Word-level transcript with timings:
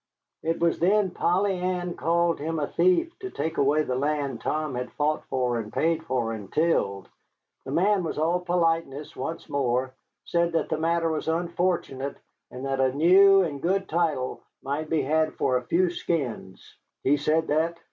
"It 0.41 0.59
was 0.59 0.79
then 0.79 1.11
Polly 1.11 1.59
Ann 1.59 1.93
called 1.93 2.39
him 2.39 2.57
a 2.57 2.65
thief 2.65 3.13
to 3.19 3.29
take 3.29 3.57
away 3.59 3.83
the 3.83 3.93
land 3.95 4.41
Tom 4.41 4.73
had 4.73 4.91
fought 4.93 5.23
for 5.25 5.59
and 5.59 5.71
paid 5.71 6.03
for 6.07 6.33
and 6.33 6.51
tilled. 6.51 7.07
The 7.65 7.71
man 7.71 8.03
was 8.03 8.17
all 8.17 8.39
politeness 8.39 9.15
once 9.15 9.47
more, 9.47 9.93
said 10.25 10.53
that 10.53 10.69
the 10.69 10.79
matter 10.79 11.11
was 11.11 11.27
unfortunate, 11.27 12.17
and 12.49 12.65
that 12.65 12.79
a 12.79 12.91
new 12.91 13.43
and 13.43 13.61
good 13.61 13.87
title 13.87 14.41
might 14.63 14.89
be 14.89 15.03
had 15.03 15.35
for 15.35 15.55
a 15.57 15.65
few 15.67 15.91
skins." 15.91 16.75
"He 17.03 17.15
said 17.15 17.45
that?" 17.49 17.77